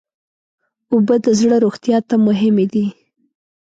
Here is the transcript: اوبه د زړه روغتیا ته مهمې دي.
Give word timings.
اوبه 0.93 1.15
د 1.25 1.27
زړه 1.39 1.57
روغتیا 1.65 1.97
ته 2.09 2.15
مهمې 2.27 2.65
دي. 2.73 2.85